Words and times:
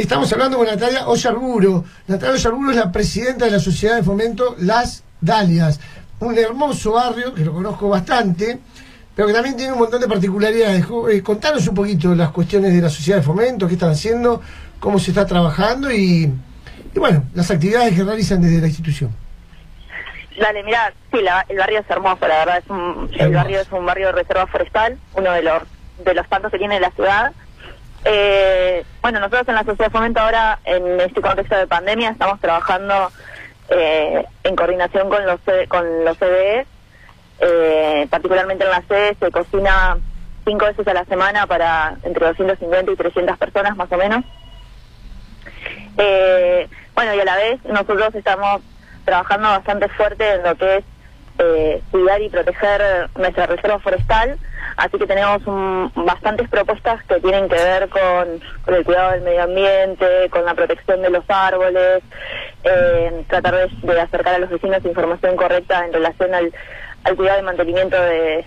Estamos 0.00 0.32
hablando 0.32 0.56
con 0.56 0.66
Natalia 0.66 1.06
Ollarburo. 1.06 1.84
Natalia 2.06 2.34
Ollarburo 2.34 2.70
es 2.70 2.76
la 2.78 2.90
presidenta 2.90 3.44
de 3.44 3.50
la 3.50 3.58
Sociedad 3.58 3.96
de 3.96 4.02
Fomento 4.02 4.56
Las 4.58 5.04
Dalias. 5.20 5.78
Un 6.20 6.38
hermoso 6.38 6.92
barrio 6.92 7.34
que 7.34 7.44
lo 7.44 7.52
conozco 7.52 7.90
bastante, 7.90 8.58
pero 9.14 9.28
que 9.28 9.34
también 9.34 9.58
tiene 9.58 9.74
un 9.74 9.78
montón 9.78 10.00
de 10.00 10.08
particularidades. 10.08 10.86
Eh, 11.12 11.22
contanos 11.22 11.68
un 11.68 11.74
poquito 11.74 12.14
las 12.14 12.30
cuestiones 12.30 12.72
de 12.72 12.80
la 12.80 12.88
Sociedad 12.88 13.18
de 13.18 13.22
Fomento, 13.24 13.68
qué 13.68 13.74
están 13.74 13.90
haciendo, 13.90 14.40
cómo 14.80 14.98
se 14.98 15.10
está 15.10 15.26
trabajando 15.26 15.92
y, 15.92 16.32
bueno, 16.94 17.24
las 17.34 17.50
actividades 17.50 17.94
que 17.94 18.02
realizan 18.02 18.40
desde 18.40 18.58
la 18.58 18.68
institución. 18.68 19.14
Dale, 20.40 20.62
mira, 20.64 20.94
sí, 21.12 21.18
el 21.48 21.58
barrio 21.58 21.80
es 21.80 21.90
hermoso, 21.90 22.26
la 22.26 22.38
verdad, 22.38 22.56
es 22.56 22.70
un, 22.70 23.10
el 23.18 23.34
barrio 23.34 23.60
es 23.60 23.70
un 23.70 23.84
barrio 23.84 24.06
de 24.06 24.12
reserva 24.12 24.46
forestal, 24.46 24.98
uno 25.14 25.30
de 25.30 25.42
los 25.42 25.62
de 26.02 26.14
los 26.14 26.26
tantos 26.30 26.50
que 26.50 26.56
tiene 26.56 26.80
la 26.80 26.90
ciudad 26.92 27.32
eh, 28.04 28.84
bueno, 29.02 29.20
nosotros 29.20 29.48
en 29.48 29.54
la 29.54 29.64
Sociedad 29.64 29.86
de 29.86 29.90
Fomento 29.90 30.20
ahora, 30.20 30.58
en 30.64 31.00
este 31.00 31.20
contexto 31.20 31.56
de 31.56 31.66
pandemia, 31.66 32.10
estamos 32.10 32.40
trabajando 32.40 33.10
eh, 33.68 34.24
en 34.42 34.56
coordinación 34.56 35.08
con 35.08 35.24
los, 35.26 35.40
con 35.68 36.04
los 36.04 36.16
CDE, 36.18 36.66
eh, 37.40 38.06
particularmente 38.10 38.64
en 38.64 38.70
la 38.70 38.82
sede 38.82 39.16
se 39.18 39.30
cocina 39.30 39.98
cinco 40.44 40.66
veces 40.66 40.86
a 40.88 40.94
la 40.94 41.04
semana 41.04 41.46
para 41.46 41.96
entre 42.02 42.26
250 42.26 42.92
y 42.92 42.96
300 42.96 43.38
personas 43.38 43.76
más 43.76 43.90
o 43.92 43.96
menos. 43.96 44.24
Eh, 45.98 46.68
bueno, 46.94 47.14
y 47.14 47.20
a 47.20 47.24
la 47.24 47.36
vez 47.36 47.64
nosotros 47.64 48.14
estamos 48.14 48.62
trabajando 49.04 49.48
bastante 49.48 49.88
fuerte 49.90 50.34
en 50.34 50.42
lo 50.42 50.54
que 50.56 50.76
es 50.76 50.84
cuidar 51.90 52.20
y 52.20 52.28
proteger 52.28 53.08
nuestra 53.16 53.46
reserva 53.46 53.78
forestal, 53.78 54.38
así 54.76 54.98
que 54.98 55.06
tenemos 55.06 55.42
bastantes 55.94 56.48
propuestas 56.48 57.02
que 57.04 57.20
tienen 57.20 57.48
que 57.48 57.56
ver 57.56 57.88
con, 57.88 58.74
el 58.74 58.84
cuidado 58.84 59.12
del 59.12 59.22
medio 59.22 59.42
ambiente, 59.42 60.28
con 60.30 60.44
la 60.44 60.54
protección 60.54 61.02
de 61.02 61.10
los 61.10 61.24
árboles, 61.28 62.02
eh, 62.64 63.24
tratar 63.28 63.68
de, 63.68 64.00
acercar 64.00 64.34
a 64.34 64.38
los 64.38 64.50
vecinos 64.50 64.84
información 64.84 65.36
correcta 65.36 65.84
en 65.84 65.92
relación 65.92 66.34
al, 66.34 66.52
cuidado 67.16 67.40
y 67.40 67.44
mantenimiento 67.44 68.00
de, 68.00 68.44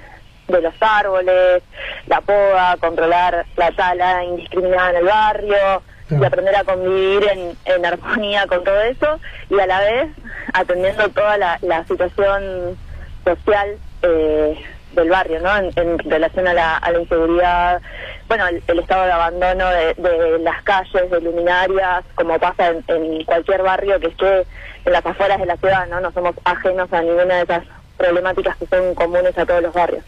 los 0.48 0.74
árboles, 0.82 1.64
la 2.08 2.22
poda, 2.22 2.78
controlar 2.78 3.46
la 3.56 3.72
tala 3.72 4.24
indiscriminada 4.24 4.92
en 4.92 4.96
el 4.98 5.06
barrio, 5.06 5.82
y 6.10 6.24
aprender 6.24 6.56
a 6.56 6.64
convivir 6.64 7.24
en, 7.66 7.86
armonía 7.86 8.46
con 8.48 8.64
todo 8.64 8.80
eso 8.82 9.20
y 9.50 9.60
a 9.60 9.66
la 9.66 9.80
vez 9.80 10.10
atendiendo 10.54 11.10
toda 11.10 11.38
la, 11.38 11.86
situación 11.88 12.78
social 13.24 13.78
eh, 14.04 14.62
del 14.94 15.10
barrio, 15.10 15.40
¿no? 15.40 15.56
En, 15.58 16.00
relación 16.00 16.48
a 16.48 16.54
la, 16.54 16.82
inseguridad, 17.00 17.82
bueno, 18.28 18.48
el, 18.48 18.80
estado 18.80 19.06
de 19.06 19.12
abandono 19.12 19.70
de, 19.70 20.40
las 20.42 20.64
calles, 20.64 21.10
de 21.10 21.22
luminarias, 21.22 22.04
como 22.16 22.40
pasa 22.40 22.74
en, 22.88 23.24
cualquier 23.26 23.62
barrio 23.64 24.00
que 24.00 24.08
esté 24.08 24.46
en 24.86 24.92
las 24.92 25.06
afueras 25.06 25.40
de 25.40 25.46
la 25.46 25.58
ciudad, 25.58 25.88
¿no? 25.88 26.00
No 26.02 26.12
somos 26.12 26.36
ajenos 26.44 26.92
a 26.92 27.02
ninguna 27.02 27.36
de 27.36 27.44
esas 27.44 27.64
problemáticas 27.98 28.58
que 28.58 28.68
son 28.68 28.96
comunes 28.96 29.38
a 29.38 29.46
todos 29.46 29.62
los 29.62 29.74
barrios. 29.74 30.04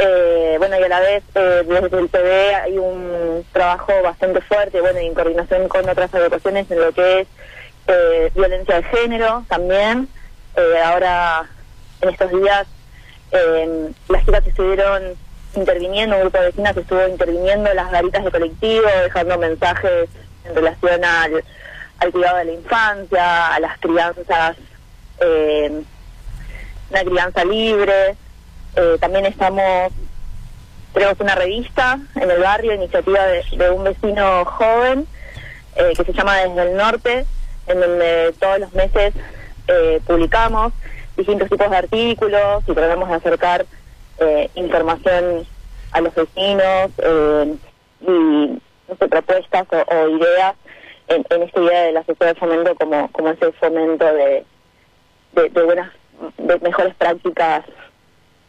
Eh, 0.00 0.54
bueno, 0.58 0.78
y 0.78 0.82
a 0.84 0.88
la 0.88 1.00
vez 1.00 1.24
eh, 1.34 1.64
desde 1.66 1.98
el 1.98 2.08
PD 2.08 2.54
hay 2.54 2.78
un 2.78 3.44
trabajo 3.52 3.92
bastante 4.02 4.40
fuerte, 4.42 4.80
bueno, 4.80 5.00
en 5.00 5.12
coordinación 5.12 5.68
con 5.68 5.88
otras 5.88 6.14
agrupaciones 6.14 6.70
en 6.70 6.80
lo 6.80 6.92
que 6.92 7.20
es 7.20 7.28
eh, 7.88 8.30
violencia 8.34 8.76
de 8.76 8.82
género 8.84 9.44
también. 9.48 10.08
Eh, 10.56 10.80
ahora, 10.84 11.46
en 12.00 12.08
estos 12.10 12.30
días, 12.30 12.66
las 13.30 14.24
chicas 14.24 14.46
estuvieron 14.46 15.16
interviniendo, 15.54 16.16
un 16.16 16.22
grupo 16.22 16.38
de 16.38 16.46
vecinas 16.46 16.76
estuvo 16.76 17.06
interviniendo 17.06 17.72
las 17.74 17.90
garitas 17.90 18.24
de 18.24 18.30
colectivo, 18.30 18.86
dejando 19.02 19.38
mensajes 19.38 20.08
en 20.44 20.54
relación 20.54 21.04
al, 21.04 21.42
cuidado 22.12 22.38
de 22.38 22.44
la 22.44 22.52
infancia, 22.52 23.54
a 23.54 23.60
las 23.60 23.78
crianzas, 23.78 24.56
una 26.90 27.00
crianza 27.04 27.44
libre. 27.44 28.16
Eh, 28.76 28.96
también 29.00 29.26
estamos, 29.26 29.92
tenemos 30.92 31.20
una 31.20 31.34
revista 31.34 31.98
en 32.14 32.30
el 32.30 32.40
barrio, 32.40 32.74
iniciativa 32.74 33.20
de, 33.26 33.70
un 33.70 33.84
vecino 33.84 34.44
joven 34.44 35.06
eh, 35.76 35.92
que 35.96 36.04
se 36.04 36.12
llama 36.12 36.36
Desde 36.36 36.62
el 36.62 36.76
Norte, 36.76 37.26
en 37.66 37.80
donde 37.80 38.34
todos 38.38 38.60
los 38.60 38.72
meses 38.74 39.14
eh, 39.66 40.00
publicamos 40.06 40.72
distintos 41.18 41.50
tipos 41.50 41.68
de 41.68 41.76
artículos 41.76 42.62
y 42.66 42.72
tratamos 42.72 43.08
de 43.10 43.14
acercar 43.16 43.66
información 44.54 45.46
a 45.92 46.00
los 46.00 46.14
vecinos 46.14 46.90
y 48.00 48.60
no 48.88 48.96
sé, 48.98 49.08
propuestas 49.08 49.66
o, 49.70 50.08
ideas 50.08 50.54
en, 51.08 51.24
esta 51.42 51.60
idea 51.60 51.82
de 51.82 51.92
la 51.92 52.04
sociedad 52.04 52.34
de 52.34 52.40
fomento 52.40 52.74
como, 52.74 53.10
como 53.12 53.28
ese 53.28 53.52
fomento 53.52 54.04
de, 54.04 54.44
de, 55.32 55.48
de 55.48 55.62
buenas, 55.62 55.92
de 56.38 56.58
mejores 56.60 56.94
prácticas 56.94 57.64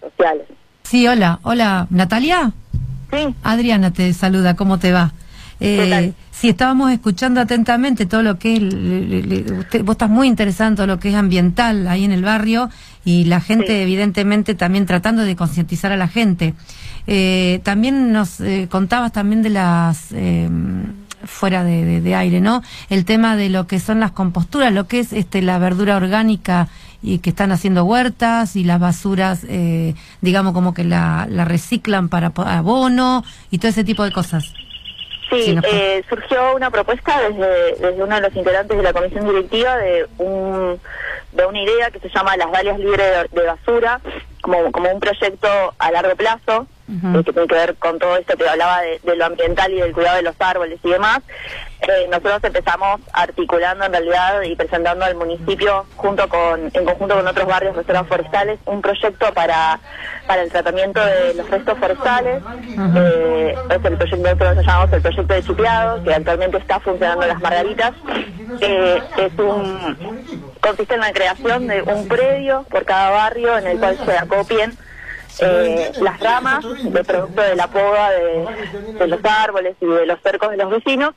sociales. 0.02 0.48
Sí, 0.84 1.08
hola, 1.08 1.40
hola, 1.44 1.88
Natalia. 1.90 2.52
Sí. 3.12 3.36
Adriana 3.44 3.92
te 3.92 4.14
saluda, 4.14 4.56
¿cómo 4.56 4.80
te 4.80 4.92
va? 4.92 5.12
Eh, 5.60 6.14
sí, 6.32 6.50
estábamos 6.50 6.92
escuchando 6.92 7.42
atentamente 7.42 8.06
todo 8.06 8.24
lo 8.24 8.40
que 8.40 8.56
es, 8.56 9.84
vos 9.84 9.94
estás 9.94 10.10
muy 10.10 10.28
interesado 10.28 10.70
en 10.70 10.76
todo 10.76 10.88
lo 10.88 11.00
que 11.00 11.10
es 11.10 11.16
ambiental 11.16 11.88
ahí 11.88 12.06
en 12.06 12.12
el 12.12 12.24
barrio 12.24 12.70
y 13.04 13.26
la 13.26 13.42
gente 13.42 13.82
evidentemente 13.82 14.56
también 14.56 14.86
tratando 14.86 15.24
de 15.24 15.36
concientizar 15.36 15.92
a 15.92 15.98
la 15.98 16.08
gente. 16.08 16.54
Eh, 17.08 17.60
también 17.64 18.12
nos 18.12 18.40
eh, 18.40 18.68
contabas 18.70 19.12
también 19.12 19.42
de 19.42 19.50
las 19.50 20.12
em, 20.12 20.84
fuera 21.24 21.64
de, 21.64 22.16
aire, 22.16 22.40
¿no? 22.40 22.62
El 22.90 23.04
tema 23.04 23.36
de 23.36 23.50
lo 23.50 23.68
que 23.68 23.80
son 23.80 24.00
las 24.00 24.12
composturas, 24.12 24.72
lo 24.72 24.88
que 24.88 25.00
es 25.00 25.12
este 25.12 25.42
la 25.42 25.58
verdura 25.58 25.98
orgánica 25.98 26.70
y 27.02 27.20
que 27.20 27.32
están 27.32 27.52
haciendo 27.52 27.84
huertas 27.84 28.56
y 28.56 28.64
las 28.64 28.80
basuras, 28.80 29.46
eh, 29.48 29.96
digamos, 30.22 30.54
como 30.54 30.74
que 30.74 30.84
la, 30.84 31.28
la 31.30 31.46
reciclan 31.46 32.10
para 32.10 32.32
abono 32.36 33.24
y 33.52 33.58
todo 33.58 33.70
ese 33.70 33.84
tipo 33.84 34.04
de 34.04 34.12
cosas. 34.12 34.54
Sí, 35.30 35.58
eh, 35.64 36.04
surgió 36.10 36.56
una 36.56 36.72
propuesta 36.72 37.22
desde, 37.30 37.76
desde 37.76 38.04
uno 38.04 38.16
de 38.16 38.22
los 38.22 38.36
integrantes 38.36 38.76
de 38.76 38.84
la 38.84 38.94
comisión 38.94 39.26
directiva 39.26 39.78
de 39.78 40.08
un 40.18 40.80
de 41.32 41.46
una 41.46 41.62
idea 41.62 41.92
que 41.92 42.00
se 42.00 42.10
llama 42.10 42.36
las 42.38 42.52
dalias 42.52 42.80
libres 42.80 43.32
de, 43.32 43.46
basura, 43.46 44.02
como, 44.42 44.72
como 44.72 44.92
un 44.92 45.00
proyecto 45.00 45.48
a 45.78 45.92
largo 45.92 46.16
plazo, 46.16 46.66
que 47.24 47.34
tiene 47.34 47.48
que 47.48 47.56
ver 47.56 47.76
con 47.76 48.00
todo 48.00 48.18
esto 48.18 48.36
que 48.36 48.50
hablaba 48.50 48.82
de, 48.82 49.16
lo 49.16 49.26
ambiental 49.26 49.72
y 49.72 49.82
del 49.82 49.94
cuidado 49.94 50.18
de 50.18 50.24
los 50.24 50.36
árboles 50.40 50.80
y 50.84 50.90
demás. 50.90 51.20
Eh, 51.82 52.08
nosotros 52.10 52.44
empezamos 52.44 53.00
articulando 53.14 53.86
en 53.86 53.94
realidad 53.94 54.42
y 54.42 54.56
presentando 54.56 55.06
al 55.06 55.16
municipio 55.16 55.86
junto 55.96 56.28
con 56.28 56.70
en 56.74 56.86
conjunto 56.86 57.16
con 57.16 57.28
otros 57.28 57.48
barrios 57.48 57.76
reservas 57.76 58.06
forestales 58.08 58.60
un 58.66 58.82
proyecto 58.82 59.34
para 59.34 59.80
para 60.28 60.42
el 60.42 60.52
tratamiento 60.52 61.00
de 61.04 61.34
los 61.36 61.50
restos 61.50 61.78
forestales. 61.80 62.44
Eh, 62.96 63.56
es 63.70 63.86
el 63.86 63.98
proyecto 63.98 64.56
que 64.56 64.64
llamamos 64.64 64.94
el 64.94 65.02
proyecto 65.02 65.34
de 65.34 65.44
chipeado 65.44 66.04
que 66.04 66.14
actualmente 66.14 66.58
está 66.58 66.80
funcionando 66.80 67.24
en 67.24 67.30
las 67.30 67.42
Margaritas. 67.42 67.94
Eh, 68.62 69.02
es 69.18 69.40
un 69.40 70.50
consiste 70.62 70.96
en 70.96 71.02
la 71.02 71.14
creación 71.14 71.68
de 71.68 71.82
un 71.82 72.08
predio 72.08 72.66
por 72.70 72.84
cada 72.84 73.12
barrio 73.12 73.58
en 73.58 73.68
el 73.68 73.80
cual 73.80 73.98
se 74.06 74.18
acopien 74.18 74.78
eh, 75.42 75.92
las 76.02 76.20
ramas 76.20 76.66
de 76.84 77.04
producto 77.04 77.42
de 77.42 77.56
la 77.56 77.68
poda 77.68 78.12
de, 78.12 79.08
los 79.08 79.20
árboles 79.24 79.76
y 79.80 79.86
de 79.86 80.06
los 80.06 80.20
cercos 80.22 80.52
de 80.52 80.58
los 80.58 80.70
vecinos 80.70 81.14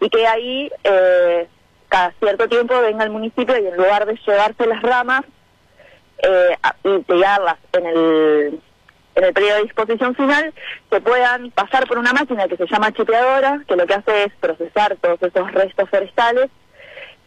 y 0.00 0.08
que 0.08 0.26
ahí 0.26 0.70
eh, 0.84 1.48
cada 1.88 2.12
cierto 2.20 2.48
tiempo 2.48 2.80
venga 2.80 3.04
el 3.04 3.10
municipio 3.10 3.56
y 3.58 3.66
en 3.66 3.76
lugar 3.76 4.06
de 4.06 4.18
llevarse 4.26 4.66
las 4.66 4.82
ramas 4.82 5.22
eh, 6.18 6.56
y 6.84 6.98
pegarlas 7.00 7.56
en 7.72 7.86
el 7.86 8.60
en 9.16 9.24
el 9.24 9.32
periodo 9.32 9.56
de 9.58 9.62
disposición 9.64 10.14
final 10.14 10.52
se 10.90 11.00
puedan 11.00 11.50
pasar 11.52 11.86
por 11.86 11.98
una 11.98 12.12
máquina 12.12 12.48
que 12.48 12.56
se 12.56 12.66
llama 12.66 12.92
chipeadora 12.92 13.62
que 13.66 13.76
lo 13.76 13.86
que 13.86 13.94
hace 13.94 14.24
es 14.24 14.32
procesar 14.40 14.96
todos 15.00 15.22
esos 15.22 15.52
restos 15.52 15.88
forestales 15.88 16.50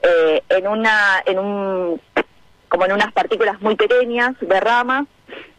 eh, 0.01 0.43
en 0.49 0.67
una 0.67 1.23
en 1.25 1.39
un 1.39 2.01
como 2.69 2.85
en 2.85 2.91
unas 2.91 3.11
partículas 3.13 3.61
muy 3.61 3.75
pequeñas 3.75 4.33
de 4.41 4.59
ramas 4.59 5.07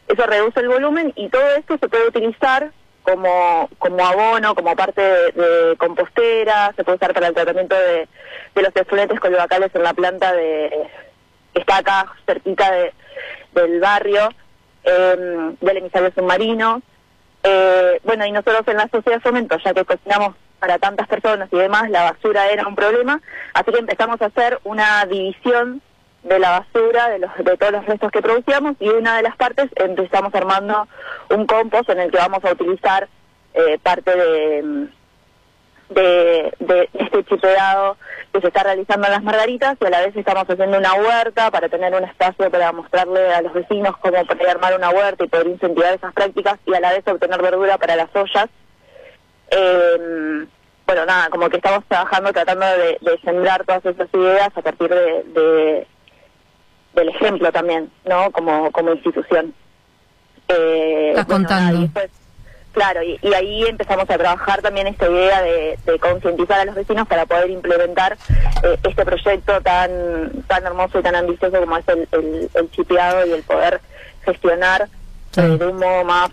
eso 0.09 0.27
reduce 0.27 0.61
el 0.61 0.69
volumen 0.69 1.13
y 1.17 1.29
todo 1.29 1.47
esto 1.57 1.77
se 1.79 1.89
puede 1.89 2.09
utilizar 2.09 2.73
como, 3.03 3.69
como 3.79 4.07
abono, 4.07 4.55
como 4.55 4.75
parte 4.77 5.01
de, 5.01 5.77
compostera, 5.79 6.73
se 6.77 6.85
puede 6.85 6.97
usar 6.97 7.15
para 7.15 7.29
el 7.29 7.35
tratamiento 7.35 7.75
de, 7.75 8.09
los 8.55 8.75
efluentes 8.75 9.21
colivacales 9.21 9.71
en 9.75 9.83
la 9.83 9.95
planta 9.95 10.33
de 10.33 10.89
que 11.55 11.61
está 11.61 11.79
acá 11.79 12.13
cerquita 12.27 12.71
de, 12.73 12.93
del 13.53 13.81
barrio, 13.81 14.29
eh, 14.85 15.53
del 15.61 15.77
emisario 15.77 16.11
submarino. 16.13 16.83
Eh, 17.45 18.01
bueno, 18.03 18.27
y 18.27 18.33
nosotros 18.33 18.67
en 18.67 18.77
la 18.77 18.89
sociedad 18.89 19.19
de 19.19 19.23
fomento, 19.23 19.57
ya 19.65 19.73
que 19.73 19.85
cocinamos 19.85 20.35
para 20.59 20.79
tantas 20.79 21.07
personas 21.07 21.49
y 21.53 21.57
demás, 21.57 21.89
la 21.89 22.11
basura 22.11 22.51
era 22.51 22.67
un 22.67 22.75
problema, 22.75 23.21
así 23.55 23.71
que 23.71 23.79
empezamos 23.79 24.21
a 24.21 24.27
hacer 24.27 24.59
una 24.65 25.07
división 25.07 25.81
de 26.23 26.39
la 26.39 26.61
basura, 26.61 27.09
de, 27.09 27.19
los, 27.21 27.31
de 27.37 27.57
todos 27.57 27.73
los 27.73 27.87
restos 27.87 28.11
que 28.11 28.23
producíamos 28.23 28.77
y 28.81 28.89
una 28.89 29.17
de 29.17 29.23
las 29.23 29.37
partes 29.37 29.71
empezamos 29.77 30.35
armando 30.35 30.89
un 31.31 31.47
compost 31.47 31.89
en 31.91 32.01
el 32.01 32.11
que 32.11 32.19
vamos 32.19 32.45
a 32.45 32.53
utilizar 32.53 33.09
eh, 33.55 33.79
parte 33.83 34.15
de, 34.15 34.89
de, 35.91 36.53
de 36.59 36.91
este 36.93 37.25
chipeado 37.25 37.97
que 38.33 38.41
se 38.41 38.49
está 38.49 38.63
realizando 38.63 39.07
en 39.07 39.13
las 39.13 39.23
Margaritas 39.23 39.77
y 39.81 39.87
a 39.87 39.91
la 39.91 40.01
vez 40.01 40.15
estamos 40.15 40.45
haciendo 40.49 40.77
una 40.77 40.95
huerta 40.95 41.51
para 41.51 41.69
tener 41.69 41.95
un 41.95 42.05
espacio 42.05 42.51
para 42.51 42.73
mostrarle 42.73 43.33
a 43.33 43.43
los 43.43 43.53
vecinos 43.53 43.97
cómo 43.99 44.25
poder 44.27 44.51
armar 44.51 44.77
una 44.77 44.91
huerta 44.91 45.25
y 45.25 45.29
poder 45.29 45.47
incentivar 45.47 45.95
esas 45.95 46.13
prácticas 46.13 46.59
y 46.67 46.75
a 46.75 46.81
la 46.81 46.93
vez 46.93 47.07
obtener 47.07 47.41
verdura 47.41 47.79
para 47.79 47.97
las 47.97 48.15
ollas. 48.15 48.49
Eh, 49.51 50.47
bueno, 50.89 51.05
nada, 51.05 51.29
como 51.29 51.51
que 51.51 51.59
estamos 51.59 51.85
trabajando 51.87 52.33
tratando 52.33 52.65
de, 52.65 53.21
sembrar 53.23 53.63
todas 53.65 53.85
esas 53.85 54.09
ideas 54.15 54.49
a 54.55 54.63
partir 54.63 54.89
de, 54.89 55.87
del 56.99 57.09
ejemplo 57.11 57.53
también, 57.53 57.91
¿no? 58.05 58.31
Como, 58.31 58.71
como 58.73 58.93
institución. 58.93 59.55
Eh, 60.49 61.11
Estás 61.11 61.27
contando. 61.27 61.89
Claro, 62.73 63.03
y, 63.03 63.19
ahí 63.35 63.65
empezamos 63.65 64.09
a 64.09 64.19
trabajar 64.19 64.63
también 64.63 64.87
esta 64.87 65.09
idea 65.09 65.43
de, 65.43 65.79
concientizar 66.01 66.61
a 66.61 66.65
los 66.65 66.75
vecinos 66.75 67.09
para 67.09 67.27
poder 67.27 67.51
implementar 67.51 68.17
eh, 68.63 68.79
este 68.85 69.05
proyecto 69.05 69.61
tan 69.63 69.91
tan 70.47 70.65
hermoso 70.65 71.01
y 71.01 71.03
tan 71.03 71.17
ambicioso 71.17 71.59
como 71.59 71.77
es 71.77 71.89
el, 71.89 72.49
el, 72.55 72.71
chipeado 72.71 73.27
y 73.27 73.33
el 73.33 73.43
poder 73.43 73.81
gestionar 74.25 74.89
eh, 75.37 75.41
de 75.41 75.67
un 75.67 75.79
modo 75.79 76.05
más 76.05 76.31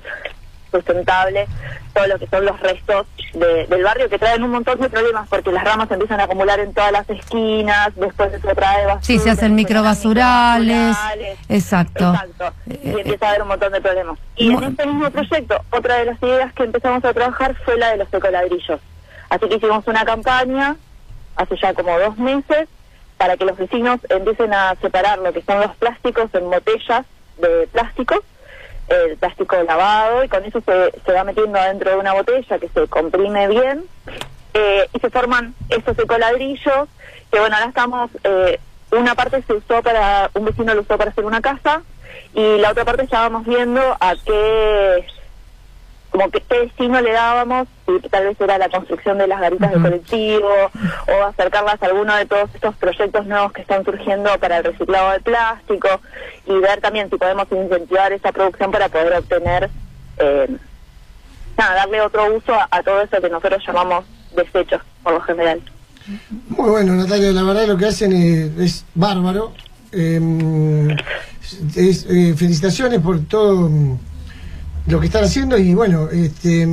sustentable 0.78 1.48
todo 1.94 2.08
lo 2.08 2.20
que 2.20 2.28
son 2.28 2.46
los 2.46 2.60
restos 2.60 3.08
del 3.34 3.84
barrio 3.84 4.10
que 4.10 4.20
traen 4.20 4.44
un 4.44 4.52
montón 4.52 4.80
de 4.80 4.90
problemas 4.90 5.28
porque 5.30 5.52
las 5.52 5.64
ramas 5.64 5.90
empiezan 5.90 6.20
a 6.20 6.24
acumular 6.24 6.60
en 6.60 6.74
todas 6.74 6.92
las 6.92 7.10
esquinas, 7.10 7.96
después 7.96 8.32
se 8.32 8.40
trae 8.40 8.86
basura. 8.86 9.02
Sí, 9.02 9.20
se 9.20 9.30
hacen 9.30 9.56
microbasurales. 9.56 10.96
Exacto. 11.48 12.14
Exacto. 12.14 12.54
Y 12.68 12.74
eh, 12.74 12.96
empieza 13.00 13.26
a 13.26 13.30
haber 13.30 13.42
un 13.44 13.48
montón 13.48 13.72
de 13.72 13.82
problemas. 13.82 14.20
Y 14.36 14.52
en 14.52 14.64
este 14.64 14.86
mismo 14.86 15.10
proyecto, 15.10 15.62
otra 15.72 15.96
de 15.96 16.06
las 16.06 16.22
ideas 16.22 16.54
que 16.54 16.64
empezamos 16.64 17.04
a 17.06 17.14
trabajar 17.14 17.56
fue 17.64 17.78
la 17.78 17.92
de 17.92 17.98
los 17.98 18.14
ecoladrillos. 18.14 18.80
Así 19.30 19.48
que 19.48 19.56
hicimos 19.56 19.88
una 19.88 20.06
campaña 20.06 20.76
hace 21.38 21.56
ya 21.62 21.74
como 21.74 21.98
dos 21.98 22.18
meses 22.18 22.68
para 23.18 23.38
que 23.38 23.46
los 23.46 23.58
vecinos 23.58 24.00
empiecen 24.10 24.54
a 24.54 24.76
separar 24.82 25.20
lo 25.20 25.32
que 25.32 25.42
son 25.42 25.62
los 25.62 25.76
plásticos 25.78 26.34
en 26.34 26.50
botellas 26.50 27.06
de 27.38 27.68
plástico 27.72 28.24
el 28.88 29.18
plástico 29.18 29.56
lavado 29.64 30.24
y 30.24 30.30
con 30.30 30.44
eso 30.46 30.62
se, 30.62 30.92
se 31.06 31.12
va 31.12 31.24
metiendo 31.24 31.60
dentro 31.60 31.92
de 31.92 31.98
una 31.98 32.14
botella 32.14 32.60
que 32.60 32.70
se 32.70 32.88
comprime 32.88 33.48
bien 33.48 33.84
eh, 34.54 34.88
y 34.94 35.00
se 35.00 35.10
forman 35.10 35.54
estos 35.70 35.98
ecoladrillos 35.98 36.88
que 37.32 37.40
bueno, 37.40 37.56
ahora 37.56 37.68
estamos, 37.68 38.12
eh, 38.24 38.60
una 38.92 39.16
parte 39.16 39.42
se 39.42 39.54
usó 39.54 39.82
para, 39.82 40.30
un 40.34 40.46
vecino 40.46 40.74
lo 40.74 40.82
usó 40.82 40.98
para 40.98 41.12
hacer 41.12 41.26
una 41.26 41.42
casa 41.42 41.82
y 42.34 42.58
la 42.58 42.72
otra 42.72 42.86
parte 42.86 43.04
estábamos 43.04 43.46
viendo 43.46 43.82
a 44.00 44.16
qué 44.26 45.06
como 46.16 46.32
que 46.32 46.40
qué 46.40 46.60
destino 46.62 47.02
le 47.02 47.12
dábamos, 47.12 47.68
si 47.86 48.08
tal 48.08 48.24
vez 48.24 48.40
era 48.40 48.58
la 48.58 48.70
construcción 48.70 49.18
de 49.18 49.28
las 49.28 49.42
garitas 49.42 49.74
de 49.74 49.82
colectivo 49.82 50.50
o 51.08 51.24
acercarlas 51.26 51.82
a 51.84 51.88
alguno 51.88 52.16
de 52.16 52.26
todos 52.26 52.50
estos 52.54 52.74
proyectos 52.78 53.26
nuevos 53.26 53.52
que 53.52 53.62
están 53.62 53.84
surgiendo 53.84 54.30
para 54.40 54.60
el 54.60 54.64
reciclado 54.64 55.12
de 55.12 55.20
plástico 55.20 55.90
y 56.46 56.58
ver 56.60 56.80
también 56.80 57.10
si 57.10 57.18
podemos 57.18 57.48
incentivar 57.52 58.14
esa 58.14 58.32
producción 58.32 58.72
para 58.72 58.88
poder 58.88 59.14
obtener, 59.14 59.70
eh, 60.20 60.58
nada, 61.58 61.76
darle 61.76 62.00
otro 62.00 62.34
uso 62.34 62.54
a, 62.72 62.82
todo 62.82 63.02
eso 63.02 63.22
que 63.22 63.30
nosotros 63.30 63.62
llamamos 63.68 64.06
desechos 64.38 64.82
por 65.04 65.16
lo 65.16 65.22
general. 65.22 65.62
Muy 66.48 66.70
bueno, 66.70 66.94
Natalia, 66.94 67.34
la 67.34 67.44
verdad 67.44 67.68
lo 67.68 67.76
que 67.76 67.88
hacen 67.88 68.14
es, 68.58 68.86
bárbaro. 68.96 69.52
Em, 69.92 70.92
eh, 70.92 72.34
felicitaciones 72.38 73.02
por 73.02 73.20
todo 73.26 73.70
lo 74.88 75.00
que 75.00 75.08
están 75.08 75.24
haciendo 75.24 75.58
y 75.58 75.74
bueno, 75.74 76.10
este, 76.12 76.68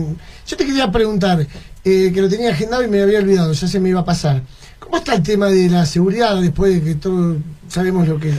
yo 0.46 0.56
te 0.56 0.66
quería 0.66 0.90
preguntar, 0.90 1.40
eh, 1.84 2.10
que 2.14 2.22
lo 2.22 2.28
tenía 2.28 2.50
agendado 2.50 2.82
y 2.84 2.88
me 2.88 3.02
había 3.02 3.18
olvidado, 3.18 3.52
ya 3.52 3.66
se 3.66 3.80
me 3.80 3.88
iba 3.88 4.00
a 4.00 4.04
pasar. 4.04 4.42
¿Cómo 4.78 4.98
está 4.98 5.14
el 5.14 5.22
tema 5.22 5.46
de 5.46 5.70
la 5.70 5.86
seguridad 5.86 6.40
después 6.40 6.74
de 6.74 6.82
que 6.82 6.94
todos 6.96 7.36
sabemos 7.68 8.06
lo 8.06 8.18
que 8.18 8.32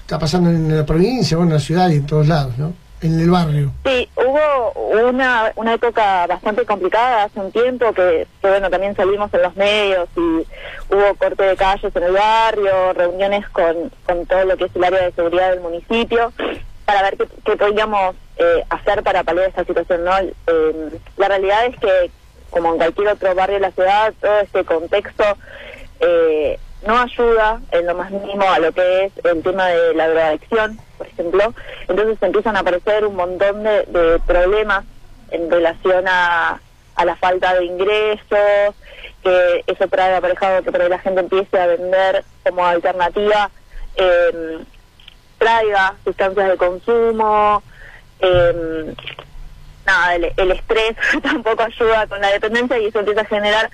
está 0.00 0.18
pasando 0.18 0.50
en 0.50 0.74
la 0.74 0.86
provincia, 0.86 1.36
bueno, 1.36 1.52
en 1.52 1.58
la 1.58 1.60
ciudad 1.60 1.90
y 1.90 1.96
en 1.96 2.06
todos 2.06 2.26
lados, 2.26 2.56
¿no? 2.56 2.72
En 3.00 3.20
el 3.20 3.30
barrio. 3.30 3.70
Sí, 3.84 4.08
hubo 4.16 5.08
una, 5.08 5.52
una 5.54 5.74
época 5.74 6.26
bastante 6.26 6.64
complicada 6.64 7.24
hace 7.24 7.38
un 7.38 7.52
tiempo 7.52 7.92
que, 7.92 8.26
bueno, 8.42 8.70
también 8.70 8.96
salimos 8.96 9.32
en 9.34 9.42
los 9.42 9.54
medios 9.54 10.08
y 10.16 10.20
hubo 10.20 11.14
corte 11.16 11.44
de 11.44 11.56
calles 11.56 11.94
en 11.94 12.02
el 12.02 12.12
barrio, 12.12 12.92
reuniones 12.94 13.48
con, 13.50 13.92
con 14.04 14.26
todo 14.26 14.44
lo 14.46 14.56
que 14.56 14.64
es 14.64 14.74
el 14.74 14.82
área 14.82 15.04
de 15.04 15.12
seguridad 15.12 15.50
del 15.50 15.60
municipio 15.60 16.32
para 16.86 17.02
ver 17.02 17.18
qué, 17.18 17.28
qué 17.44 17.56
podíamos 17.56 18.16
eh, 18.38 18.64
hacer 18.70 19.02
para 19.02 19.24
paliar 19.24 19.48
esta 19.48 19.64
situación. 19.64 20.04
¿no? 20.04 20.18
Eh, 20.18 21.00
la 21.16 21.28
realidad 21.28 21.66
es 21.66 21.78
que, 21.78 22.10
como 22.50 22.72
en 22.72 22.78
cualquier 22.78 23.08
otro 23.08 23.34
barrio 23.34 23.56
de 23.56 23.60
la 23.60 23.70
ciudad, 23.72 24.14
todo 24.20 24.38
este 24.40 24.64
contexto 24.64 25.24
eh, 26.00 26.58
no 26.86 26.98
ayuda 26.98 27.60
en 27.72 27.86
lo 27.86 27.94
más 27.94 28.10
mínimo 28.10 28.44
a 28.44 28.58
lo 28.58 28.72
que 28.72 29.06
es 29.06 29.12
el 29.24 29.42
tema 29.42 29.66
de 29.66 29.94
la 29.94 30.08
drogadicción, 30.08 30.78
por 30.96 31.06
ejemplo. 31.06 31.54
Entonces 31.88 32.22
empiezan 32.22 32.56
a 32.56 32.60
aparecer 32.60 33.04
un 33.04 33.16
montón 33.16 33.64
de, 33.64 34.20
problemas 34.26 34.84
en 35.30 35.50
relación 35.50 36.06
a, 36.08 36.60
a 36.94 37.04
la 37.04 37.16
falta 37.16 37.54
de 37.54 37.64
ingresos, 37.64 38.74
que 39.22 39.64
eso 39.66 39.88
trae 39.88 40.14
aparejado 40.14 40.62
que 40.62 40.70
la 40.70 40.98
gente 41.00 41.20
empiece 41.20 41.58
a 41.58 41.66
vender 41.66 42.24
como 42.44 42.64
alternativa 42.64 43.50
eh, 43.98 44.58
traiga 45.38 45.94
sustancias 46.04 46.48
de 46.48 46.56
consumo, 46.56 47.62
eh, 48.20 48.94
nada, 49.86 50.14
el, 50.14 50.50
estrés 50.52 50.96
tampoco 51.22 51.62
ayuda 51.62 52.06
con 52.06 52.20
la 52.20 52.30
dependencia 52.30 52.78
y 52.78 52.86
eso 52.86 53.00
empieza 53.00 53.22
a 53.22 53.26
generar 53.26 53.70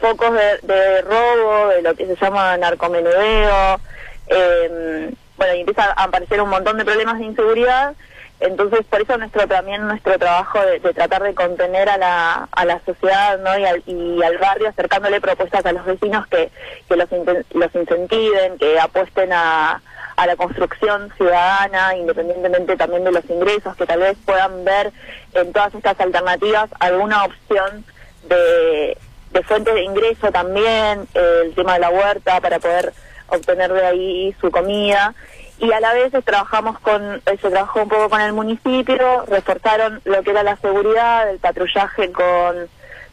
focos 0.00 0.32
de, 0.62 1.02
robo, 1.02 1.68
de 1.68 1.82
lo 1.82 1.94
que 1.94 2.06
se 2.06 2.16
llama 2.16 2.56
narcomenudeo, 2.56 3.80
eh, 4.28 5.12
bueno, 5.36 5.54
y 5.54 5.60
empieza 5.60 5.84
a 5.84 6.04
aparecer 6.04 6.40
un 6.40 6.48
montón 6.48 6.78
de 6.78 6.84
problemas 6.84 7.18
de 7.18 7.26
inseguridad, 7.26 7.94
entonces 8.40 8.80
por 8.88 9.02
eso 9.02 9.18
nuestro 9.18 9.46
también 9.46 9.86
nuestro 9.86 10.18
trabajo 10.18 10.58
de, 10.62 10.80
tratar 10.80 11.22
de 11.22 11.34
contener 11.34 11.90
a 11.90 11.98
la, 11.98 12.48
a 12.50 12.64
la 12.64 12.80
sociedad 12.86 13.38
¿no? 13.40 13.58
y, 13.58 13.64
al, 13.66 13.82
y 13.84 14.22
al 14.22 14.38
barrio, 14.38 14.70
acercándole 14.70 15.20
propuestas 15.20 15.66
a 15.66 15.72
los 15.72 15.84
vecinos 15.84 16.26
que, 16.28 16.50
que 16.88 16.96
los, 16.96 17.08
los 17.52 17.74
incentiven, 17.74 18.56
que 18.58 18.80
apuesten 18.80 19.32
a 19.34 19.82
a 20.20 20.26
la 20.26 20.36
construcción 20.36 21.10
ciudadana, 21.16 21.96
independientemente 21.96 22.76
también 22.76 23.04
de 23.04 23.10
los 23.10 23.24
ingresos, 23.30 23.74
que 23.74 23.86
tal 23.86 24.00
vez 24.00 24.18
puedan 24.26 24.66
ver 24.66 24.92
en 25.32 25.50
todas 25.50 25.74
estas 25.74 25.98
alternativas 25.98 26.68
alguna 26.78 27.24
opción 27.24 27.86
de, 28.28 28.98
de 29.30 29.42
fuentes 29.44 29.72
de 29.72 29.82
ingreso 29.82 30.30
también, 30.30 31.08
el 31.14 31.54
tema 31.54 31.72
de 31.72 31.80
la 31.80 31.88
huerta 31.88 32.38
para 32.42 32.58
poder 32.58 32.92
obtener 33.28 33.72
de 33.72 33.86
ahí 33.86 34.36
su 34.42 34.50
comida. 34.50 35.14
Y 35.58 35.72
a 35.72 35.80
la 35.80 35.94
vez 35.94 36.12
trabajamos 36.22 36.78
con, 36.80 37.22
se 37.24 37.50
trabajó 37.50 37.84
un 37.84 37.88
poco 37.88 38.10
con 38.10 38.20
el 38.20 38.34
municipio, 38.34 39.24
reforzaron 39.26 40.02
lo 40.04 40.22
que 40.22 40.32
era 40.32 40.42
la 40.42 40.56
seguridad, 40.56 41.30
el 41.30 41.38
patrullaje 41.38 42.12
con, 42.12 42.68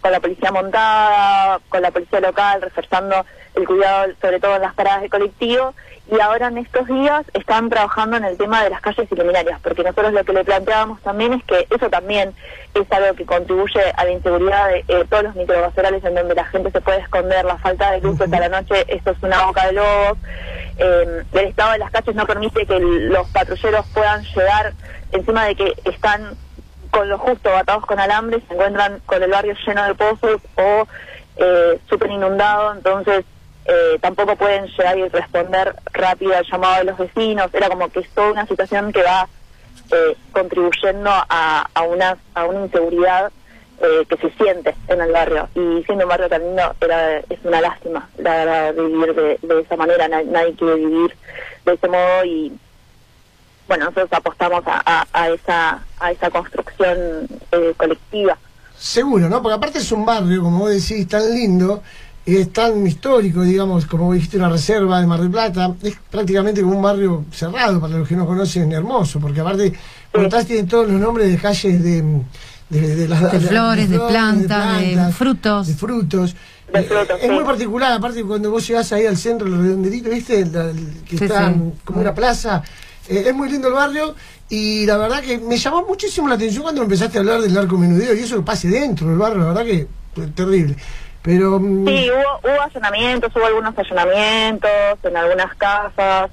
con 0.07 0.13
la 0.13 0.19
policía 0.21 0.51
montada, 0.51 1.59
con 1.67 1.81
la 1.81 1.91
policía 1.91 2.21
local, 2.21 2.61
reforzando 2.61 3.25
el 3.55 3.67
cuidado 3.67 4.13
sobre 4.21 4.39
todo 4.39 4.55
en 4.55 4.61
las 4.61 4.73
paradas 4.73 5.01
de 5.01 5.09
colectivo. 5.09 5.73
Y 6.09 6.17
ahora 6.21 6.47
en 6.47 6.59
estos 6.59 6.87
días 6.87 7.25
están 7.33 7.69
trabajando 7.69 8.15
en 8.15 8.23
el 8.23 8.37
tema 8.37 8.63
de 8.63 8.69
las 8.69 8.79
calles 8.79 9.11
iluminarias, 9.11 9.59
porque 9.61 9.83
nosotros 9.83 10.13
lo 10.13 10.23
que 10.23 10.31
le 10.31 10.45
planteábamos 10.45 11.01
también 11.01 11.33
es 11.33 11.43
que 11.43 11.67
eso 11.69 11.89
también 11.89 12.33
es 12.73 12.89
algo 12.89 13.13
que 13.17 13.25
contribuye 13.25 13.81
a 13.97 14.05
la 14.05 14.11
inseguridad 14.11 14.69
de 14.69 14.85
eh, 14.87 15.05
todos 15.09 15.23
los 15.23 15.35
microbasurales 15.35 16.01
en 16.05 16.15
donde 16.15 16.35
la 16.35 16.45
gente 16.45 16.71
se 16.71 16.79
puede 16.79 16.99
esconder, 16.99 17.43
la 17.43 17.57
falta 17.57 17.91
de 17.91 17.99
luz 17.99 18.21
hasta 18.21 18.39
la 18.39 18.47
noche, 18.47 18.85
esto 18.87 19.11
es 19.11 19.21
una 19.21 19.45
boca 19.47 19.65
de 19.65 19.73
lobos, 19.73 20.17
eh, 20.77 21.23
el 21.33 21.45
estado 21.45 21.73
de 21.73 21.79
las 21.79 21.91
calles 21.91 22.15
no 22.15 22.25
permite 22.25 22.65
que 22.65 22.79
los 22.79 23.27
patrulleros 23.31 23.85
puedan 23.87 24.23
llegar 24.23 24.71
encima 25.11 25.43
de 25.43 25.55
que 25.55 25.73
están 25.83 26.37
con 26.97 27.09
lo 27.09 27.19
justo 27.19 27.55
atados 27.55 27.85
con 27.85 27.99
alambre, 27.99 28.41
se 28.47 28.55
encuentran 28.55 28.99
con 29.05 29.21
el 29.21 29.29
barrio 29.29 29.53
lleno 29.67 29.85
de 29.85 29.93
pozos 29.93 30.41
o 30.55 30.87
eh, 31.37 31.79
súper 31.87 32.09
inundado, 32.09 32.73
entonces 32.73 33.23
eh, 33.65 33.99
tampoco 34.01 34.35
pueden 34.35 34.65
llegar 34.65 34.97
y 34.97 35.07
responder 35.07 35.75
rápido 35.93 36.35
al 36.35 36.45
llamado 36.45 36.77
de 36.79 36.83
los 36.85 36.97
vecinos. 36.97 37.53
Era 37.53 37.69
como 37.69 37.87
que 37.89 37.99
es 37.99 38.09
toda 38.09 38.31
una 38.31 38.47
situación 38.47 38.91
que 38.91 39.03
va 39.03 39.27
eh, 39.91 40.15
contribuyendo 40.31 41.11
a, 41.11 41.69
a, 41.71 41.81
una, 41.83 42.17
a 42.33 42.45
una 42.45 42.61
inseguridad 42.61 43.31
eh, 43.79 44.03
que 44.09 44.17
se 44.17 44.31
siente 44.31 44.73
en 44.87 44.99
el 44.99 45.11
barrio. 45.11 45.49
Y 45.53 45.83
siendo 45.83 46.05
un 46.05 46.09
barrio 46.09 46.29
tan 46.29 46.41
lindo, 46.41 46.75
era, 46.81 47.19
es 47.19 47.39
una 47.43 47.61
lástima 47.61 48.09
la 48.17 48.31
verdad, 48.43 48.73
vivir 48.73 49.39
de 49.43 49.61
esa 49.61 49.75
manera. 49.75 50.07
Nadie, 50.07 50.55
quiere 50.55 50.75
vivir 50.75 51.15
de 51.63 51.73
ese 51.73 51.87
modo 51.87 52.25
y 52.25 52.51
bueno, 53.67 53.85
nosotros 53.85 54.09
apostamos 54.11 54.63
a, 54.65 55.05
a, 55.11 55.29
esa, 55.29 55.83
a 55.99 56.11
esa 56.11 56.29
construcción 56.29 57.27
colectiva. 57.77 58.37
Seguro, 58.77 59.27
¿no? 59.27 59.41
Porque 59.41 59.55
aparte 59.55 59.79
es 59.79 59.91
un 59.91 60.05
barrio, 60.05 60.43
como 60.43 60.59
vos 60.59 60.69
decís, 60.69 61.07
tan 61.07 61.33
lindo 61.33 61.81
es 62.27 62.51
tan 62.51 62.85
histórico, 62.85 63.41
digamos, 63.41 63.85
como 63.85 64.11
dijiste, 64.11 64.35
una 64.35 64.49
reserva 64.49 64.99
de 64.99 65.07
Mar 65.07 65.21
del 65.21 65.31
Plata, 65.31 65.73
es 65.81 65.95
prácticamente 66.11 66.61
como 66.61 66.75
un 66.75 66.81
barrio 66.81 67.25
cerrado 67.31 67.79
para 67.79 67.97
los 67.97 68.07
que 68.07 68.17
no 68.17 68.25
conocen, 68.25 68.69
hermoso, 68.73 69.19
porque 69.21 69.39
aparte, 69.39 69.71
por 70.11 70.25
atrás 70.25 70.45
tiene 70.45 70.67
todos 70.67 70.89
los 70.89 70.99
nombres 70.99 71.31
de 71.31 71.37
calles 71.37 71.81
de, 71.81 72.03
de, 72.69 73.07
las, 73.07 73.31
de 73.31 73.39
flores, 73.39 73.89
de, 73.89 73.99
plantas, 73.99 74.81
de, 74.81 75.11
frutos. 75.13 75.67
De 75.67 75.73
frutos. 75.73 76.35
Eh, 76.73 76.89
es 77.21 77.31
muy 77.31 77.45
particular, 77.45 77.93
aparte 77.93 78.21
cuando 78.23 78.51
vos 78.51 78.67
llegás 78.67 78.91
ahí 78.91 79.05
al 79.05 79.15
centro, 79.15 79.47
los 79.47 79.59
redondelitos, 79.61 80.13
¿viste? 80.13 80.45
que 81.07 81.15
están 81.15 81.75
como 81.85 82.01
una 82.01 82.13
plaza. 82.13 82.61
Eh, 83.09 83.23
es 83.27 83.33
muy 83.33 83.49
lindo 83.49 83.67
el 83.67 83.73
barrio 83.73 84.15
y 84.49 84.85
la 84.85 84.97
verdad 84.97 85.21
que 85.21 85.37
me 85.37 85.57
llamó 85.57 85.83
muchísimo 85.83 86.27
la 86.27 86.35
atención 86.35 86.63
cuando 86.63 86.81
empezaste 86.81 87.17
a 87.17 87.21
hablar 87.21 87.41
del 87.41 87.57
arco 87.57 87.77
menudeo 87.77 88.13
y 88.13 88.19
eso 88.19 88.37
que 88.37 88.41
pase 88.43 88.67
dentro 88.67 89.07
del 89.07 89.17
barrio, 89.17 89.39
la 89.39 89.47
verdad 89.47 89.65
que 89.65 89.87
terrible. 90.35 90.75
Pero, 91.21 91.59
mm, 91.59 91.87
sí, 91.87 92.09
hubo, 92.09 92.39
hubo 92.49 92.61
allanamientos, 92.61 93.35
hubo 93.35 93.45
algunos 93.45 93.77
allanamientos 93.77 94.71
en 95.03 95.17
algunas 95.17 95.55
casas. 95.55 96.31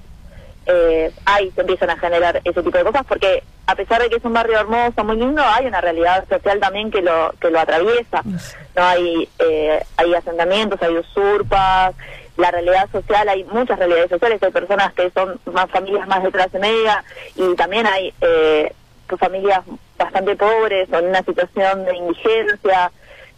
Eh, 0.66 1.12
ahí 1.26 1.50
se 1.54 1.61
empiezan 1.61 1.90
a 1.90 1.99
generar 1.99 2.40
ese 2.43 2.62
tipo 2.62 2.78
de 2.78 2.85
cosas 2.85 3.04
porque 3.07 3.43
a 3.66 3.75
pesar 3.75 4.00
de 4.00 4.09
que 4.09 4.16
es 4.16 4.25
un 4.25 4.33
barrio 4.33 4.59
hermoso, 4.59 5.04
muy 5.04 5.16
lindo, 5.16 5.43
hay 5.43 5.66
una 5.66 5.81
realidad 5.81 6.25
social 6.28 6.61
también 6.61 6.90
que 6.90 7.02
lo 7.02 7.35
que 7.40 7.50
lo 7.50 7.61
atraviesa. 7.61 8.23
No 8.25 8.83
hay 8.83 9.28
eh, 9.38 9.83
hay 9.97 10.14
asentamientos, 10.14 10.81
hay 10.83 10.97
usurpas, 10.97 11.95
la 12.37 12.50
realidad 12.50 12.88
social, 12.91 13.29
hay 13.29 13.45
muchas 13.45 13.79
realidades 13.79 14.11
sociales, 14.11 14.43
hay 14.43 14.50
personas 14.50 14.93
que 14.95 15.11
son 15.11 15.38
más 15.53 15.71
familias 15.71 16.07
más 16.09 16.23
de 16.23 16.33
clase 16.33 16.59
media 16.59 17.05
y 17.37 17.55
también 17.55 17.87
hay 17.87 18.12
eh, 18.21 18.73
familias 19.19 19.61
bastante 19.97 20.35
pobres 20.37 20.88
o 20.93 20.99
en 20.99 21.07
una 21.07 21.23
situación 21.23 21.85
de 21.85 21.97
indigencia. 21.97 22.91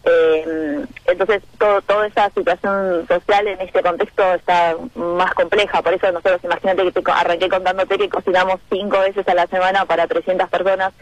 Eh, 0.05 0.85
entonces, 1.05 1.43
todo, 1.57 1.81
toda 1.81 2.07
esa 2.07 2.29
situación 2.29 3.05
social 3.07 3.47
en 3.47 3.59
este 3.61 3.81
contexto 3.81 4.23
está 4.33 4.75
más 4.95 5.33
compleja. 5.33 5.81
Por 5.81 5.93
eso 5.93 6.11
nosotros, 6.11 6.39
imagínate 6.43 6.83
que 6.83 7.01
te 7.01 7.11
arranqué 7.11 7.49
contándote 7.49 7.97
que 7.97 8.09
cocinamos 8.09 8.59
cinco 8.69 8.99
veces 8.99 9.27
a 9.27 9.33
la 9.33 9.47
semana 9.47 9.85
para 9.85 10.07
300 10.07 10.49
personas 10.49 10.93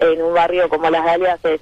en 0.00 0.22
un 0.22 0.34
barrio 0.34 0.68
como 0.68 0.90
Las 0.90 1.04
Dalias 1.04 1.38
es, 1.44 1.60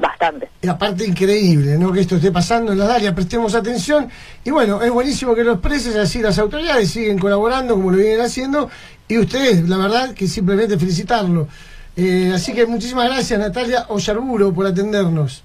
bastante. 0.00 0.48
Y 0.62 0.68
aparte 0.68 1.06
increíble, 1.06 1.78
¿no? 1.78 1.92
Que 1.92 2.00
esto 2.00 2.16
esté 2.16 2.32
pasando 2.32 2.72
en 2.72 2.78
Las 2.78 2.88
Dalias, 2.88 3.14
prestemos 3.14 3.54
atención. 3.54 4.10
Y 4.44 4.50
bueno, 4.50 4.82
es 4.82 4.90
buenísimo 4.90 5.34
que 5.34 5.44
los 5.44 5.60
presos, 5.60 5.94
así 5.96 6.20
las 6.20 6.38
autoridades 6.38 6.90
siguen 6.90 7.18
colaborando 7.18 7.74
como 7.74 7.90
lo 7.90 7.98
vienen 7.98 8.20
haciendo. 8.20 8.68
Y 9.06 9.18
ustedes, 9.18 9.68
la 9.68 9.76
verdad, 9.76 10.14
que 10.14 10.26
simplemente 10.26 10.78
felicitarlo. 10.78 11.48
Eh, 11.96 12.32
así 12.34 12.52
que 12.52 12.66
muchísimas 12.66 13.08
gracias, 13.08 13.38
Natalia 13.38 13.86
Ollarburo, 13.88 14.52
por 14.52 14.66
atendernos. 14.66 15.42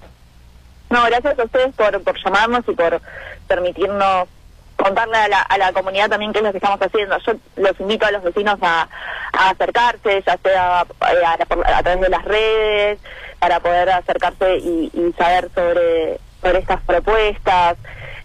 No, 0.94 1.04
gracias 1.06 1.36
a 1.36 1.42
ustedes 1.42 1.74
por, 1.74 2.00
por 2.04 2.16
llamarnos 2.24 2.62
y 2.68 2.72
por 2.72 3.00
permitirnos 3.48 4.28
contarle 4.76 5.16
a 5.16 5.26
la, 5.26 5.40
a 5.40 5.58
la 5.58 5.72
comunidad 5.72 6.08
también 6.08 6.32
qué 6.32 6.38
es 6.38 6.44
lo 6.44 6.52
que 6.52 6.58
estamos 6.58 6.80
haciendo. 6.80 7.18
Yo 7.18 7.32
los 7.56 7.80
invito 7.80 8.06
a 8.06 8.12
los 8.12 8.22
vecinos 8.22 8.60
a, 8.62 8.88
acercarse, 9.32 10.22
ya 10.24 10.38
sea 10.40 10.86
eh, 11.10 11.24
a, 11.26 11.82
través 11.82 12.00
de 12.00 12.08
las 12.08 12.24
redes, 12.24 13.00
para 13.40 13.58
poder 13.58 13.90
acercarse 13.90 14.58
y, 14.58 15.12
saber 15.18 15.50
sobre, 15.52 16.20
sobre 16.40 16.58
estas 16.60 16.80
propuestas. 16.82 17.76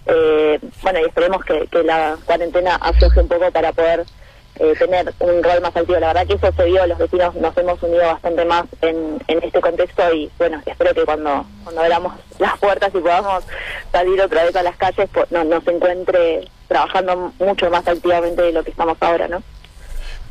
Eh, 0.06 0.60
bueno, 0.84 1.00
y 1.00 1.06
esperemos 1.06 1.44
que, 1.44 1.66
que 1.72 1.82
la 1.82 2.18
cuarentena 2.24 2.76
afloje 2.76 3.20
un 3.20 3.30
poco 3.30 3.50
para 3.50 3.72
poder 3.72 4.06
eh, 4.60 4.76
tener 4.78 5.14
un 5.20 5.44
rol 5.44 5.62
más 5.62 5.76
activo. 5.76 6.00
La 6.00 6.08
verdad 6.08 6.28
que 6.28 6.34
eso 6.34 6.52
se 6.56 6.66
vio, 6.66 6.86
los 6.86 6.98
vecinos 6.98 7.36
nos 7.36 7.58
hemos 7.58 7.82
unido 7.82 8.06
bastante 8.06 8.46
más 8.46 8.66
en, 8.82 9.20
en 9.28 9.44
este 9.44 9.62
contexto 9.62 10.14
y 10.14 10.30
bueno, 10.38 10.62
espero 10.66 10.94
que 10.94 11.06
cuando, 11.06 11.46
cuando 11.64 11.82
abramos 11.82 12.14
las 12.40 12.58
puertas 12.60 12.90
y 12.94 13.00
podamos 13.00 13.44
salir 13.92 14.22
otra 14.22 14.44
vez 14.44 14.56
a 14.56 14.64
las 14.64 14.76
calles, 14.78 15.10
pues, 15.14 15.32
no, 15.32 15.44
nos 15.44 15.66
encuentre 15.68 16.48
trabajando 16.68 17.34
mucho 17.40 17.70
más 17.70 17.88
activamente 17.88 18.42
de 18.42 18.52
lo 18.52 18.64
que 18.64 18.72
estamos 18.72 18.98
ahora, 19.02 19.28
¿no? 19.28 19.42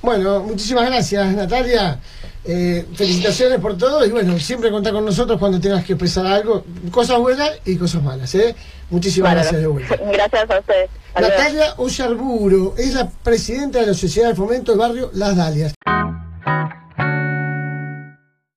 Bueno, 0.02 0.40
muchísimas 0.42 0.86
gracias 0.86 1.34
Natalia. 1.34 2.00
Eh, 2.44 2.86
felicitaciones 2.94 3.58
por 3.58 3.76
todo 3.76 4.06
y 4.06 4.10
bueno, 4.10 4.38
siempre 4.38 4.70
contá 4.70 4.90
con 4.90 5.04
nosotros 5.04 5.38
cuando 5.38 5.60
tengas 5.60 5.84
que 5.84 5.92
expresar 5.92 6.24
algo, 6.24 6.64
cosas 6.90 7.18
buenas 7.18 7.50
y 7.66 7.76
cosas 7.76 8.02
malas. 8.02 8.34
¿eh? 8.36 8.54
Muchísimas 8.88 9.32
gracias 9.34 9.60
de 9.60 9.66
vuelta. 9.66 9.96
Gracias 10.12 10.50
a 10.50 10.58
ustedes. 10.58 10.90
Natalia 11.20 11.74
Ollarburo 11.76 12.74
es 12.78 12.94
la 12.94 13.10
presidenta 13.10 13.80
de 13.80 13.88
la 13.88 13.94
Sociedad 13.94 14.28
de 14.28 14.34
Fomento 14.34 14.72
del 14.72 14.78
Barrio 14.78 15.10
Las 15.12 15.36
Dalias. 15.36 15.74